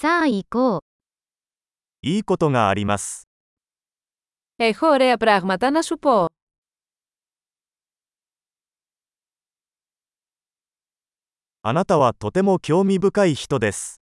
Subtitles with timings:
[0.00, 0.81] さあ行こう。
[2.01, 3.27] いいことがあります。
[4.57, 6.27] Έχω ωραία πράγματα να σου πω.
[11.63, 14.01] あなたはとても興味深い人です。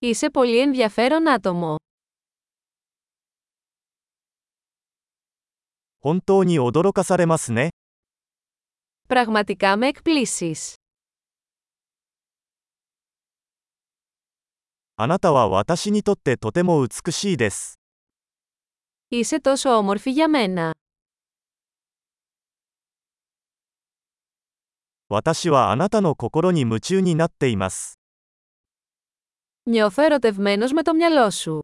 [0.00, 1.78] Είσαι πολύ ενδιαφέρον άτομο.
[6.00, 7.70] 本当に驚かされますね。
[9.08, 10.74] Πραγματικά με εκπλήσεις.
[14.99, 17.79] あなたは私にとってとても美しいです。
[19.11, 20.73] Είσαι τόσο όμορφη για μένα.
[25.09, 27.99] 私はあなたの心に夢中になっています。
[29.69, 31.61] Νιώθω ερωτευμένος με το μυαλό σου.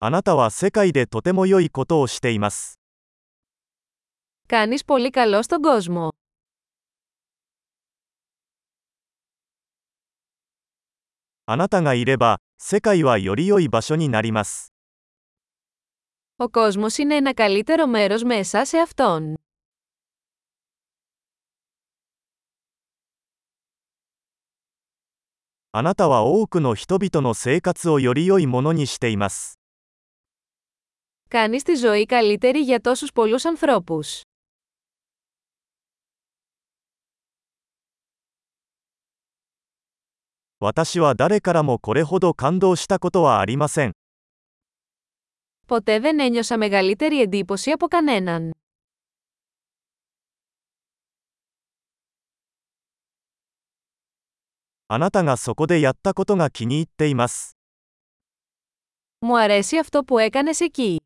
[0.00, 2.78] あなたは世界でとても良いことをしています。
[4.46, 6.12] Κάνεις πολύ καλό στον κόσμο.
[11.46, 14.72] あなたがいれば、世界はより良い場所になります。
[16.36, 19.34] Ο κόσμος είναι ένα καλύτερο μέρος μέσα σε αυτόν.
[25.72, 29.58] あなたは多くの人々の生活をより良いものにしています。
[31.28, 34.22] Κάνεις τη ζωή καλύτερη για τόσους πολλούς ανθρώπους.
[40.62, 43.92] 私は誰からもこれほど感動したことはありません。
[45.66, 48.52] Ποτέ δεν ένιωσα μεγαλύτερη εντύπωση από κανέναν.
[54.90, 57.58] あなたがそこでやったことが気に入っています。
[59.20, 61.00] Μου αρέσει αυτό που έκανες εκεί.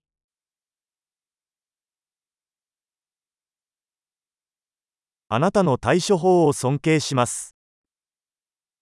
[5.28, 7.55] あなたの対処法を尊敬します。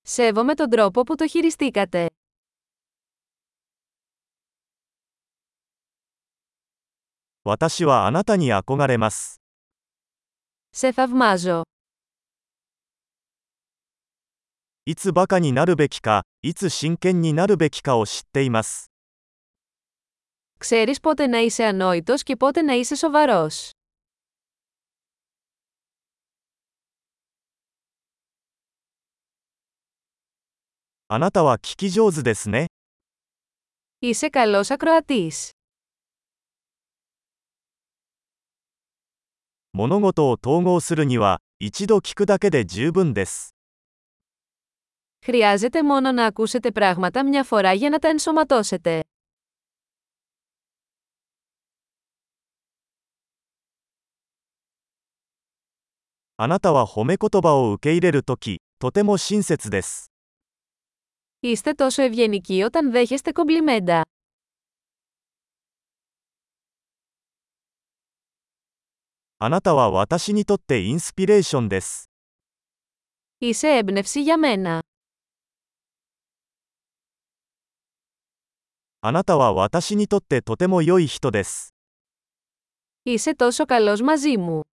[0.05, 2.07] Σέβομαι τον τρόπο που το χειριστήκατε.
[7.43, 9.41] 私はあなたに憧れます。
[10.71, 11.63] Σε θαυμάζω.
[14.85, 18.91] いつバカになるべきか、いつ真剣になるべきかを知っています。
[20.59, 23.71] Ξέρεις πότε να είσαι ανόητος και πότε να είσαι σοβαρός.
[31.09, 32.69] あなたは聞き上手ですね。
[34.01, 35.51] Είσαι καλός ακροατής.
[39.73, 43.55] 物事を統合するには、一度聞くだけで十分です。
[45.25, 49.01] Χρειάζεται μόνο να ακούσετε πράγματα μια φορά για να τα ενσωματώσετε.
[56.37, 60.11] あなたは褒め言葉を受け入れるとき、とても親切です。
[61.46, 64.02] Είστε τόσο ευγενικοί όταν δέχεστε κομπλιμέντα.
[73.38, 74.82] Είσαι έμπνευση για μένα.
[83.04, 84.65] Είσαι τόσο καλός μαζί μου.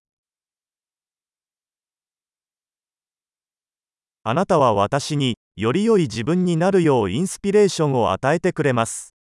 [4.28, 9.14] あなたは私に、より良い自分になるようインスピレーションを与えてくれます。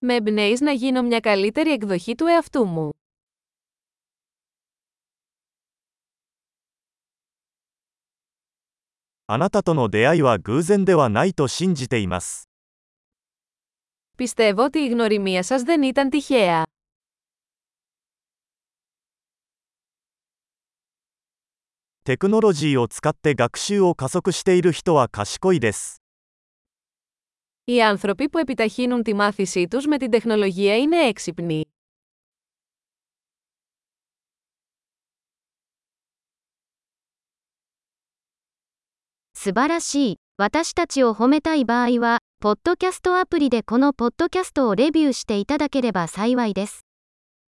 [0.00, 2.90] Με εμπνέεις να γίνω μια καλύτερη εκδοχή του εαυτού μου.
[9.28, 12.48] あなたとの出会いは偶然ではないと信じています。
[14.16, 16.62] Πιστεύω ότι η γνωριμία σας δεν ήταν τυχαία.
[22.06, 26.02] テクノロジーを使って学習を加速している人は賢いです。
[27.64, 31.62] Οι άνθρωποι που επιταχύνουν τη μάθησή τους με την τεχνολογία είναι έξυπνοι.
[39.32, 40.16] 素晴らしい。
[40.38, 46.86] 私たちを褒めたい場合は、ポッドキャストアプリでこのポッドキャストをレビューしていただければ幸いです。